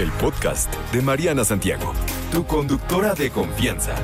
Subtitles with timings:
[0.00, 1.92] el podcast de Mariana Santiago,
[2.32, 3.94] tu conductora de confianza.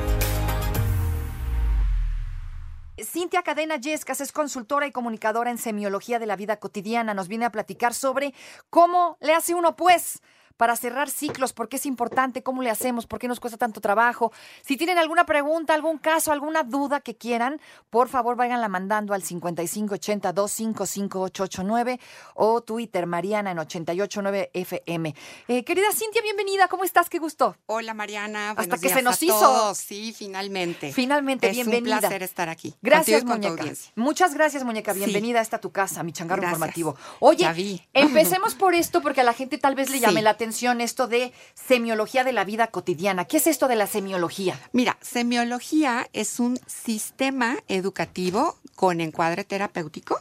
[3.03, 7.15] Cintia Cadena Yescas es consultora y comunicadora en semiología de la vida cotidiana.
[7.15, 8.35] Nos viene a platicar sobre
[8.69, 10.21] cómo le hace uno, pues,
[10.57, 13.79] para cerrar ciclos, por qué es importante, cómo le hacemos, por qué nos cuesta tanto
[13.79, 14.31] trabajo.
[14.65, 19.21] Si tienen alguna pregunta, algún caso, alguna duda que quieran, por favor váyanla mandando al
[19.23, 21.99] 5580-255-889
[22.35, 25.15] o Twitter Mariana en 889FM.
[25.47, 27.09] Eh, querida Cintia, bienvenida, ¿cómo estás?
[27.09, 27.55] Qué gusto.
[27.67, 29.39] Hola Mariana, Hasta que se nos hizo.
[29.39, 29.77] todos.
[29.77, 30.91] Sí, finalmente.
[30.91, 31.95] Finalmente, es bienvenida.
[31.95, 32.73] un placer estar aquí.
[32.81, 33.75] Gracias, contigo muñeca.
[33.95, 34.93] Muchas gracias, muñeca.
[34.93, 34.99] Sí.
[34.99, 36.57] Bienvenida a esta tu casa, mi changarro Gracias.
[36.57, 36.95] informativo.
[37.19, 40.23] Oye, empecemos por esto porque a la gente tal vez le llame Sí.
[40.23, 40.46] la atención
[40.81, 43.25] esto de semiología de la vida cotidiana.
[43.25, 44.59] ¿Qué es esto de la semiología?
[44.71, 50.19] Mira, semiología es un sistema educativo con encuadre terapéutico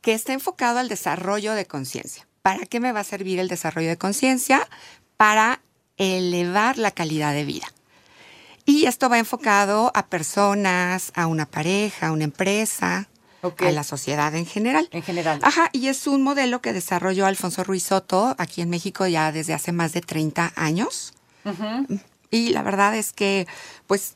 [0.00, 2.26] que está enfocado al desarrollo de conciencia.
[2.42, 4.68] ¿Para qué me va a servir el desarrollo de conciencia?
[5.16, 5.60] Para
[5.96, 7.66] elevar la calidad de vida.
[8.64, 13.08] Y esto va enfocado a personas, a una pareja, a una empresa,
[13.42, 13.62] Ok.
[13.62, 14.88] a la sociedad en general.
[14.90, 15.38] En general.
[15.42, 19.54] Ajá, y es un modelo que desarrolló Alfonso Ruiz Soto aquí en México ya desde
[19.54, 21.12] hace más de 30 años.
[22.30, 23.46] Y la verdad es que,
[23.86, 24.14] pues,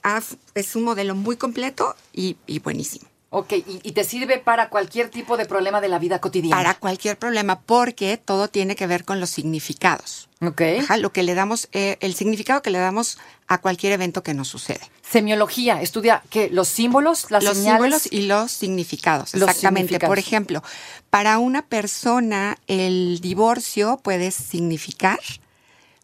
[0.55, 3.12] es un modelo muy completo y, y buenísimo.
[3.35, 6.55] Ok, y, y te sirve para cualquier tipo de problema de la vida cotidiana.
[6.55, 10.29] Para cualquier problema, porque todo tiene que ver con los significados.
[10.43, 10.61] Ok.
[10.81, 13.17] Ajá, lo que le damos, eh, el significado que le damos
[13.49, 14.83] a cualquier evento que nos sucede.
[15.01, 18.03] Semiología estudia que los símbolos, las los señales.
[18.03, 19.33] símbolos y los significados.
[19.33, 19.89] Los exactamente.
[19.89, 20.11] significados.
[20.11, 20.63] Por ejemplo,
[21.09, 25.21] para una persona el divorcio puede significar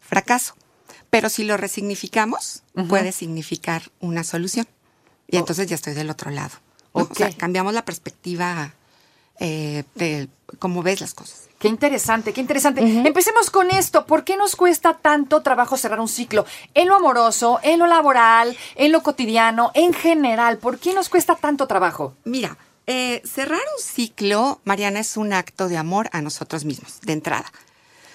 [0.01, 0.55] fracaso,
[1.11, 4.67] pero si lo resignificamos puede significar una solución.
[5.27, 6.57] Y entonces ya estoy del otro lado.
[6.93, 7.03] ¿No?
[7.03, 7.37] O sea, Ok.
[7.37, 8.73] cambiamos la perspectiva
[9.39, 10.27] eh, de
[10.59, 11.47] cómo ves las cosas.
[11.59, 12.81] Qué interesante, qué interesante.
[12.81, 14.05] Empecemos con esto.
[14.05, 16.45] ¿Por qué nos cuesta tanto trabajo cerrar un ciclo?
[16.73, 20.57] En lo amoroso, en lo laboral, en lo cotidiano, en general.
[20.57, 22.15] ¿Por qué nos cuesta tanto trabajo?
[22.23, 27.13] Mira, eh, cerrar un ciclo, Mariana, es un acto de amor a nosotros mismos, de
[27.13, 27.51] entrada.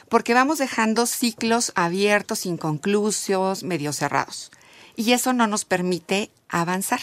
[0.09, 4.51] Porque vamos dejando ciclos abiertos, inconclusos, medio cerrados.
[4.97, 7.01] Y eso no nos permite avanzar.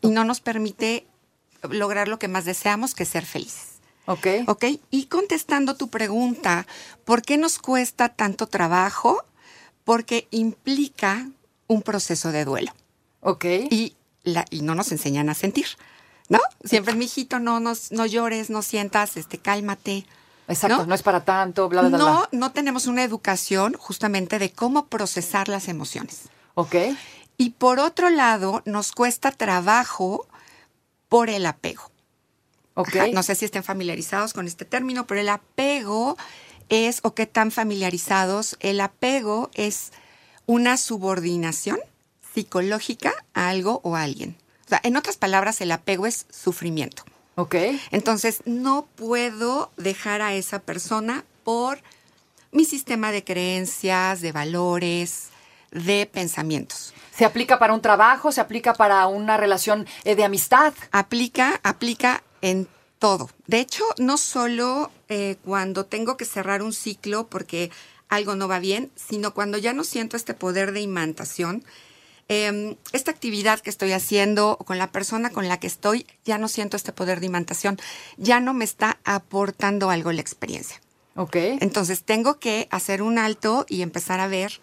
[0.00, 1.06] Y no nos permite
[1.68, 3.80] lograr lo que más deseamos, que es ser felices.
[4.06, 4.26] Ok.
[4.46, 4.64] ¿Ok?
[4.90, 6.66] Y contestando tu pregunta,
[7.04, 9.22] ¿por qué nos cuesta tanto trabajo?
[9.84, 11.28] Porque implica
[11.66, 12.72] un proceso de duelo
[13.20, 13.44] Ok.
[13.70, 13.94] y,
[14.24, 15.66] la, y no nos enseñan a sentir,
[16.28, 16.40] ¿no?
[16.64, 20.06] Siempre, mijito, no, no, no llores, no sientas, este, cálmate.
[20.48, 20.94] Exacto, no, ¿no?
[20.94, 21.98] es para tanto, bla, bla, bla.
[21.98, 26.22] No, no tenemos una educación justamente de cómo procesar las emociones.
[26.54, 26.74] Ok.
[27.40, 30.26] Y por otro lado, nos cuesta trabajo
[31.08, 31.90] por el apego.
[32.74, 32.96] Ok.
[32.96, 36.18] Ajá, No sé si estén familiarizados con este término, pero el apego
[36.68, 39.90] es, o qué tan familiarizados, el apego es
[40.44, 41.78] una subordinación
[42.34, 44.36] psicológica a algo o a alguien.
[44.66, 47.04] O sea, en otras palabras, el apego es sufrimiento.
[47.36, 47.54] Ok.
[47.90, 51.80] Entonces, no puedo dejar a esa persona por
[52.52, 55.28] mi sistema de creencias, de valores,
[55.70, 56.92] de pensamientos.
[57.20, 60.72] Se aplica para un trabajo, se aplica para una relación eh, de amistad.
[60.90, 62.66] Aplica, aplica en
[62.98, 63.28] todo.
[63.46, 67.70] De hecho, no solo eh, cuando tengo que cerrar un ciclo porque
[68.08, 71.62] algo no va bien, sino cuando ya no siento este poder de imantación.
[72.30, 76.48] eh, esta actividad que estoy haciendo con la persona con la que estoy, ya no
[76.48, 77.78] siento este poder de imantación,
[78.16, 80.80] ya no me está aportando algo la experiencia.
[81.16, 81.36] Ok.
[81.36, 84.62] Entonces tengo que hacer un alto y empezar a ver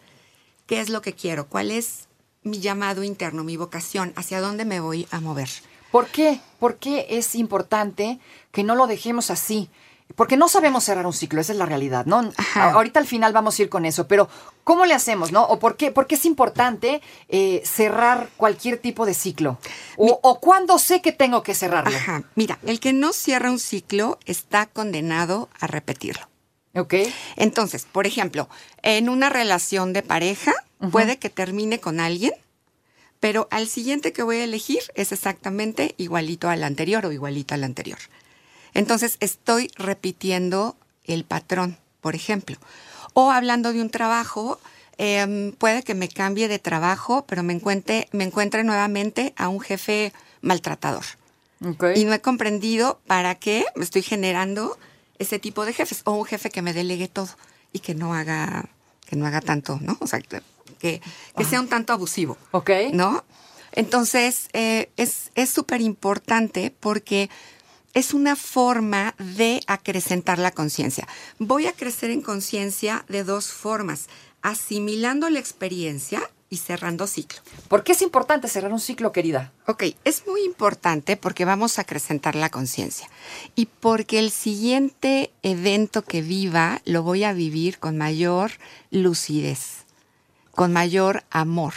[0.66, 2.07] qué es lo que quiero, cuál es
[2.48, 5.50] mi llamado interno, mi vocación, hacia dónde me voy a mover.
[5.92, 6.40] ¿Por qué?
[6.60, 8.20] ¿Por qué es importante
[8.52, 9.70] que no lo dejemos así?
[10.16, 12.32] Porque no sabemos cerrar un ciclo, esa es la realidad, ¿no?
[12.38, 12.72] Ajá.
[12.72, 14.30] Ahorita al final vamos a ir con eso, pero
[14.64, 15.44] ¿cómo le hacemos, no?
[15.44, 19.60] ¿O por qué, por qué es importante eh, cerrar cualquier tipo de ciclo?
[19.98, 21.96] ¿O, o cuándo sé que tengo que cerrarlo?
[21.96, 22.24] Ajá.
[22.36, 26.28] Mira, el que no cierra un ciclo está condenado a repetirlo.
[26.78, 26.94] ¿Ok?
[27.36, 28.50] Entonces, por ejemplo,
[28.84, 30.54] en una relación de pareja,
[30.92, 32.34] puede que termine con alguien,
[33.20, 37.64] pero al siguiente que voy a elegir es exactamente igualito al anterior o igualito al
[37.64, 37.98] anterior.
[38.74, 40.76] Entonces, estoy repitiendo
[41.06, 42.58] el patrón, por ejemplo.
[43.14, 44.60] O hablando de un trabajo,
[45.00, 49.60] em, puede que me cambie de trabajo, pero me encuentre, me encuentre nuevamente a un
[49.62, 51.06] jefe maltratador.
[51.66, 51.86] Ok.
[51.96, 54.78] Y no he comprendido para qué me estoy generando
[55.20, 57.30] ese tipo de jefes o un jefe que me delegue todo
[57.74, 58.70] y que no haga
[59.08, 59.98] que no haga tanto, ¿no?
[60.02, 61.02] O sea, que,
[61.38, 62.72] que sea un tanto abusivo, Ok.
[62.92, 63.24] ¿no?
[63.72, 67.30] Entonces, eh, es es súper importante porque
[67.94, 71.08] es una forma de acrecentar la conciencia.
[71.40, 74.08] Voy a crecer en conciencia de dos formas,
[74.42, 77.42] asimilando la experiencia y cerrando ciclo.
[77.68, 79.52] ¿Por qué es importante cerrar un ciclo, querida?
[79.66, 83.10] Ok, es muy importante porque vamos a acrecentar la conciencia
[83.56, 88.52] y porque el siguiente evento que viva lo voy a vivir con mayor
[88.92, 89.86] lucidez,
[90.52, 91.74] con mayor amor.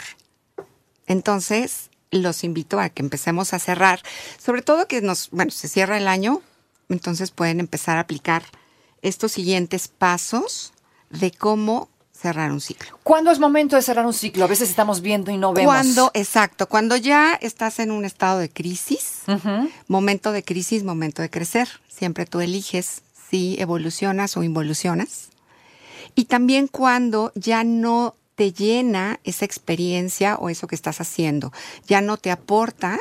[1.05, 4.01] Entonces, los invito a que empecemos a cerrar,
[4.37, 6.41] sobre todo que nos, bueno, se cierra el año,
[6.89, 8.43] entonces pueden empezar a aplicar
[9.01, 10.73] estos siguientes pasos
[11.09, 11.89] de cómo
[12.21, 12.99] cerrar un ciclo.
[13.03, 14.45] ¿Cuándo es momento de cerrar un ciclo?
[14.45, 15.73] A veces estamos viendo y no vemos.
[15.73, 19.23] Cuando, exacto, cuando ya estás en un estado de crisis,
[19.87, 21.67] momento de crisis, momento de crecer.
[21.87, 25.29] Siempre tú eliges si evolucionas o involucionas.
[26.13, 31.51] Y también cuando ya no te llena esa experiencia o eso que estás haciendo,
[31.87, 32.99] ya no te aporta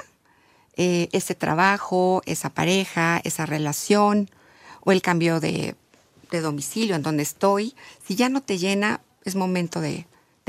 [0.77, 4.31] eh, ese trabajo, esa pareja, esa relación
[4.81, 5.75] o el cambio de,
[6.31, 7.75] de domicilio en donde estoy,
[8.07, 10.07] si ya no te llena, es momento de,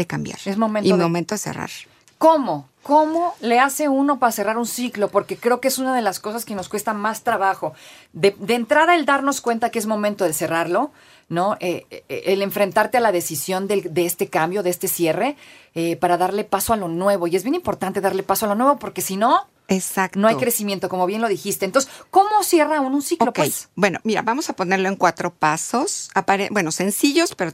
[0.07, 0.39] cambiar.
[0.45, 1.69] Es momento y de- momento de cerrar.
[2.17, 2.67] ¿Cómo?
[2.83, 5.09] ¿Cómo le hace uno para cerrar un ciclo?
[5.09, 7.73] Porque creo que es una de las cosas que nos cuesta más trabajo.
[8.13, 10.91] De, de entrada, el darnos cuenta que es momento de cerrarlo,
[11.29, 11.55] ¿no?
[11.59, 15.35] Eh, eh, el enfrentarte a la decisión del- de este cambio, de este cierre,
[15.75, 17.27] eh, para darle paso a lo nuevo.
[17.27, 20.19] Y es bien importante darle paso a lo nuevo, porque si no, Exacto.
[20.19, 21.65] no hay crecimiento, como bien lo dijiste.
[21.65, 23.31] Entonces, ¿cómo cierra uno un ciclo?
[23.33, 23.69] Pues?
[23.75, 27.51] bueno, mira, vamos a ponerlo en cuatro pasos, apare- bueno, sencillos, pero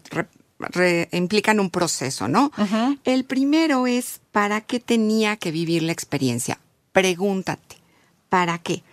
[0.60, 2.52] re- implican un proceso, ¿no?
[3.04, 6.60] El primero es, ¿para qué tenía que vivir la experiencia?
[6.92, 7.78] Pregúntate,
[8.30, 8.84] ¿para qué?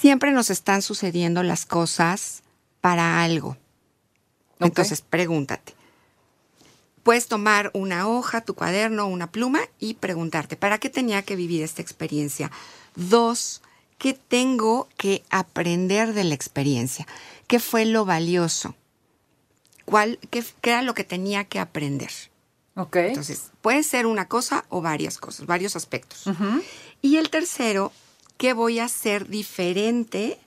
[0.00, 2.42] Siempre nos están sucediendo las cosas
[2.80, 3.56] para algo.
[4.60, 5.74] Entonces, pregúntate.
[7.02, 11.62] Puedes tomar una hoja, tu cuaderno, una pluma y preguntarte, ¿para qué tenía que vivir
[11.62, 12.50] esta experiencia?
[12.96, 13.62] Dos,
[13.98, 17.06] ¿qué tengo que aprender de la experiencia?
[17.46, 18.74] ¿Qué fue lo valioso?
[19.86, 22.10] ¿Cuál, qué, qué era lo que tenía que aprender?
[22.94, 26.24] Entonces, puede ser una cosa o varias cosas, varios aspectos.
[27.00, 27.90] Y el tercero,
[28.36, 30.38] ¿qué voy a hacer diferente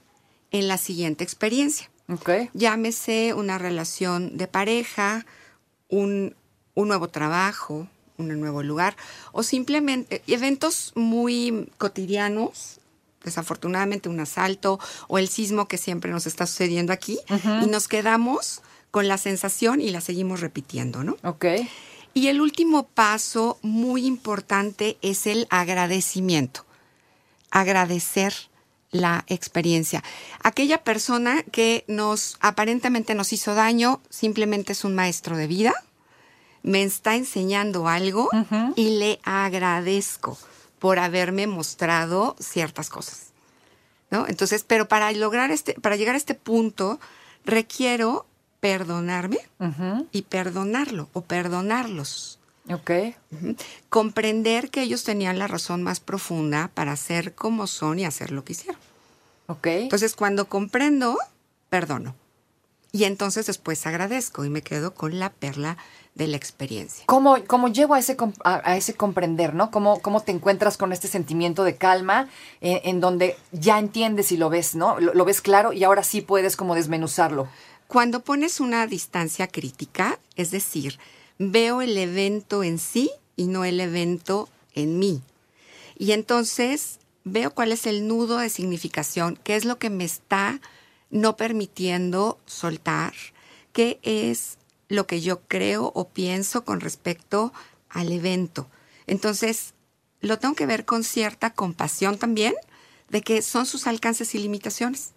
[0.52, 1.90] en la siguiente experiencia?
[2.08, 2.30] ok.
[2.54, 5.26] Llámese una relación de pareja,
[5.90, 6.36] un,
[6.76, 7.88] un nuevo trabajo,
[8.18, 8.96] un nuevo lugar,
[9.32, 12.80] o simplemente eventos muy cotidianos,
[13.24, 17.20] desafortunadamente un asalto o el sismo que siempre nos está sucediendo aquí,
[17.64, 21.18] y nos quedamos con la sensación y la seguimos repitiendo, ¿no?
[21.24, 21.46] Ok.
[22.14, 26.66] Y el último paso muy importante es el agradecimiento.
[27.52, 28.34] Agradecer
[28.92, 30.04] la experiencia.
[30.44, 35.74] Aquella persona que nos aparentemente nos hizo daño simplemente es un maestro de vida,
[36.64, 38.30] me está enseñando algo
[38.76, 40.38] y le agradezco
[40.80, 43.28] por haberme mostrado ciertas cosas.
[44.12, 44.26] ¿No?
[44.28, 47.00] Entonces, pero para lograr este, para llegar a este punto,
[47.46, 48.26] requiero
[48.60, 49.40] perdonarme
[50.12, 52.40] y perdonarlo o perdonarlos.
[52.72, 52.92] Ok.
[53.32, 53.56] Ujú.
[53.90, 58.44] Comprender que ellos tenían la razón más profunda para ser como son y hacer lo
[58.44, 58.80] que hicieron.
[59.48, 59.68] Ok.
[59.68, 61.18] Entonces, cuando comprendo,
[61.70, 62.16] perdono.
[62.92, 65.78] Y entonces después agradezco y me quedo con la perla
[66.16, 67.06] de la experiencia.
[67.06, 69.70] ¿Cómo, cómo llego a ese, a, a ese comprender, ¿no?
[69.70, 72.30] ¿Cómo, ¿Cómo te encuentras con este sentimiento de calma
[72.62, 75.00] eh, en donde ya entiendes y lo ves, ¿no?
[75.00, 77.48] Lo, lo ves claro y ahora sí puedes como desmenuzarlo.
[77.90, 81.00] Cuando pones una distancia crítica, es decir,
[81.40, 85.24] veo el evento en sí y no el evento en mí.
[85.98, 90.62] Y entonces veo cuál es el nudo de significación, qué es lo que me está
[91.10, 93.14] no permitiendo soltar,
[93.74, 97.52] qué es lo que yo creo o pienso con respecto
[97.90, 98.70] al evento.
[99.08, 99.74] Entonces,
[100.22, 102.54] lo tengo que ver con cierta compasión también
[103.10, 105.14] de que son sus alcances y limitaciones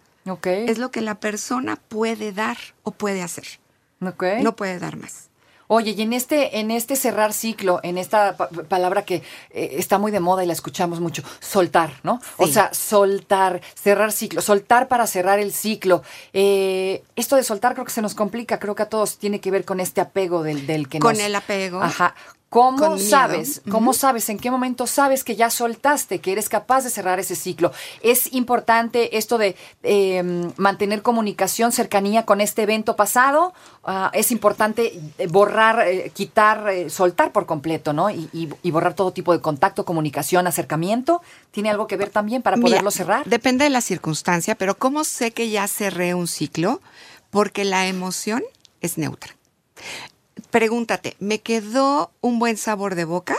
[0.69, 3.45] Es lo que la persona puede dar o puede hacer.
[4.41, 5.29] No puede dar más.
[5.67, 9.97] Oye, y en este, en este cerrar ciclo, en esta pa- palabra que eh, está
[9.97, 12.21] muy de moda y la escuchamos mucho, soltar, ¿no?
[12.37, 16.03] O sea, soltar, cerrar ciclo, soltar para cerrar el ciclo.
[16.33, 19.51] Eh, esto de soltar creo que se nos complica, creo que a todos tiene que
[19.51, 21.23] ver con este apego del, del que Con nos...
[21.23, 21.81] el apego.
[21.81, 22.13] Ajá.
[22.53, 23.09] ¿Cómo Con miedo.
[23.09, 23.61] sabes?
[23.71, 24.29] ¿Cómo sabes?
[24.29, 27.71] ¿En qué momento sabes que ya soltaste, que eres capaz de cerrar ese ciclo?
[28.03, 30.21] Es importante esto de eh,
[30.57, 33.55] mantener comunicación, cercanía con este evento pasado.
[33.83, 38.11] Ah, es importante eh, borrar, eh, quitar, eh, soltar por completo, ¿no?
[38.11, 41.23] Y, y- y borrar todo tipo de contacto, comunicación, acercamiento.
[41.49, 43.25] ¿Tiene algo que ver también para Mira, poderlo cerrar?
[43.25, 46.81] Depende de la circunstancia, pero ¿cómo sé que ya cerré un ciclo?
[47.31, 48.43] Porque la emoción
[48.79, 49.35] es neutra.
[50.53, 53.35] Pregúntate, ¿me quedó un buen sabor de boca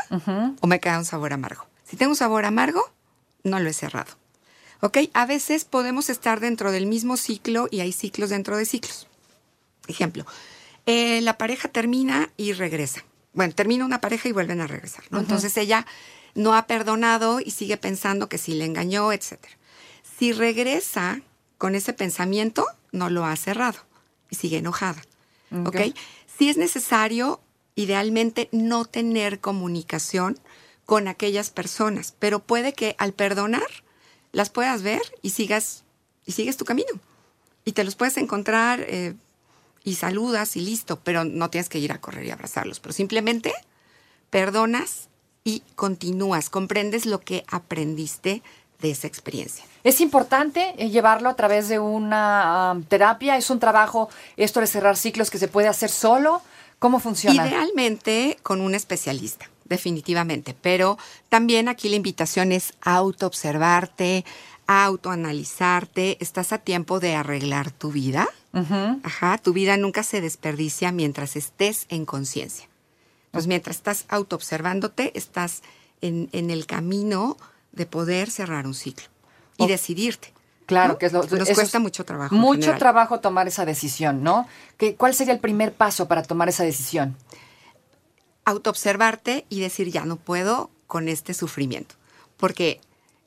[0.60, 1.64] o me queda un sabor amargo?
[1.84, 2.90] Si tengo un sabor amargo,
[3.44, 4.10] no lo he cerrado.
[4.80, 4.98] ¿Ok?
[5.12, 9.06] A veces podemos estar dentro del mismo ciclo y hay ciclos dentro de ciclos.
[9.86, 10.26] Ejemplo,
[10.86, 13.04] eh, la pareja termina y regresa.
[13.32, 15.20] Bueno, termina una pareja y vuelven a regresar, ¿no?
[15.20, 15.86] Entonces ella
[16.34, 19.38] no ha perdonado y sigue pensando que sí le engañó, etc.
[20.18, 21.20] Si regresa
[21.58, 23.78] con ese pensamiento, no lo ha cerrado
[24.30, 25.00] y sigue enojada.
[25.52, 25.76] ¿Ok?
[25.76, 25.96] Ok.
[26.36, 27.40] Si es necesario,
[27.74, 30.38] idealmente, no tener comunicación
[30.84, 33.66] con aquellas personas, pero puede que al perdonar
[34.32, 35.84] las puedas ver y sigas,
[36.26, 36.90] y sigues tu camino.
[37.64, 39.14] Y te los puedes encontrar eh,
[39.84, 43.54] y saludas y listo, pero no tienes que ir a correr y abrazarlos, pero simplemente
[44.30, 45.08] perdonas
[45.44, 48.42] y continúas, comprendes lo que aprendiste
[48.80, 49.64] de esa experiencia.
[49.84, 53.36] Es importante eh, llevarlo a través de una terapia.
[53.36, 56.40] Es un trabajo, esto de cerrar ciclos, que se puede hacer solo.
[56.78, 57.46] ¿Cómo funciona?
[57.46, 60.98] Idealmente con un especialista, definitivamente, pero
[61.28, 64.24] también aquí la invitación es autoobservarte,
[64.66, 68.26] autoanalizarte, estás a tiempo de arreglar tu vida.
[69.02, 72.68] Ajá, tu vida nunca se desperdicia mientras estés en conciencia.
[73.26, 75.62] Entonces, mientras estás autoobservándote, estás
[76.00, 77.36] en, en el camino
[77.72, 79.13] de poder cerrar un ciclo
[79.56, 80.32] y decidirte.
[80.66, 80.98] Claro, ¿no?
[80.98, 82.34] que es lo Nos eso es cuesta mucho trabajo.
[82.34, 84.48] Mucho trabajo tomar esa decisión, ¿no?
[84.78, 87.16] ¿Qué, ¿Cuál sería el primer paso para tomar esa decisión?
[88.46, 91.94] Autoobservarte y decir, ya no puedo con este sufrimiento.
[92.36, 92.80] Porque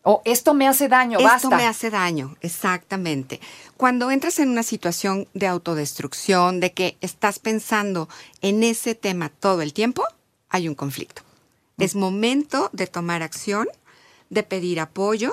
[0.04, 1.58] O esto me hace daño, Esto basta.
[1.58, 3.42] me hace daño, exactamente.
[3.76, 8.08] Cuando entras en una situación de autodestrucción, de que estás pensando
[8.42, 10.04] en ese tema todo el tiempo,
[10.50, 11.24] hay un conflicto.
[11.78, 13.68] Es momento de tomar acción,
[14.30, 15.32] de pedir apoyo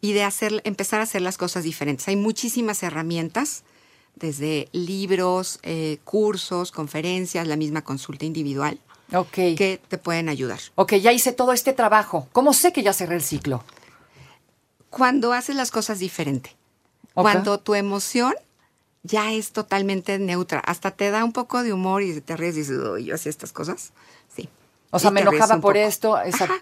[0.00, 2.06] y de hacer, empezar a hacer las cosas diferentes.
[2.08, 3.62] Hay muchísimas herramientas,
[4.16, 8.78] desde libros, eh, cursos, conferencias, la misma consulta individual,
[9.14, 9.30] Ok.
[9.32, 10.58] que te pueden ayudar.
[10.74, 12.28] Ok, ya hice todo este trabajo.
[12.32, 13.64] ¿Cómo sé que ya cerré el ciclo?
[14.90, 16.56] cuando haces las cosas diferente.
[17.14, 18.34] Cuando tu emoción
[19.04, 20.58] ya es totalmente neutra.
[20.60, 23.30] Hasta te da un poco de humor y te ríes y dices, "Uy, yo hacía
[23.30, 23.92] estas cosas.
[24.34, 24.48] Sí.
[24.90, 25.86] O sea, me enojaba por poco.
[25.86, 26.54] esto, esa- Ajá.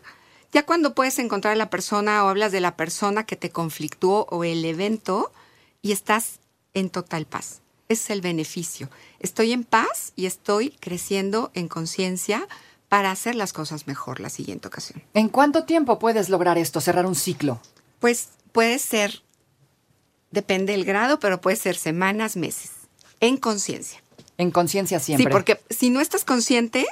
[0.53, 4.27] Ya cuando puedes encontrar a la persona o hablas de la persona que te conflictuó
[4.31, 5.31] o el evento
[5.83, 6.41] y estás
[6.75, 7.61] en total paz.
[7.89, 8.91] Ese es el beneficio.
[9.19, 12.47] Estoy en paz y estoy creciendo en conciencia
[12.89, 15.03] para hacer las cosas mejor la siguiente ocasión.
[15.15, 17.61] ¿En cuánto tiempo puedes lograr esto, cerrar un ciclo?
[18.01, 19.23] Pues puede ser,
[20.31, 22.71] depende del grado, pero puede ser semanas, meses,
[23.21, 24.03] en conciencia.
[24.39, 25.27] En conciencia siempre.
[25.27, 26.87] Sí, porque si no estás consciente,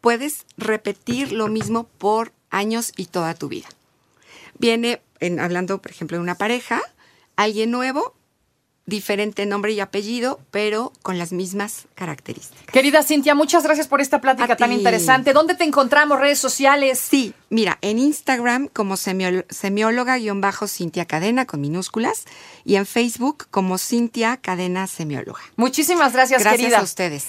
[0.00, 3.68] puedes repetir lo mismo por años y toda tu vida.
[4.58, 6.82] Viene, en, hablando, por ejemplo, de una pareja,
[7.36, 8.14] alguien nuevo,
[8.86, 12.66] diferente nombre y apellido, pero con las mismas características.
[12.72, 14.76] Querida Cintia, muchas gracias por esta plática A tan ti.
[14.76, 15.32] interesante.
[15.32, 16.18] ¿Dónde te encontramos?
[16.18, 16.98] Redes sociales.
[16.98, 22.24] Sí, mira, en Instagram como semióloga-cintia cadena con minúsculas
[22.64, 25.40] y en Facebook como Cintia Cadena Semióloga.
[25.56, 26.80] Muchísimas gracias, Gracias querida.
[26.80, 27.28] a ustedes.